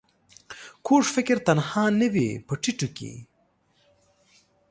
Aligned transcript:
کوږ 0.85 1.03
فکر 1.15 1.37
تنها 1.47 1.83
نه 1.99 2.07
وي 2.13 2.29
په 2.47 2.53
ټيټو 2.61 2.87
کې 2.97 3.13